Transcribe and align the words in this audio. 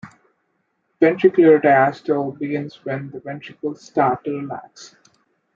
"Ventricular 0.99 1.61
diastole," 1.61 2.35
begins 2.39 2.83
when 2.85 3.11
the 3.11 3.19
ventricles 3.19 3.83
starts 3.83 4.23
to 4.23 4.31
relax. 4.35 4.95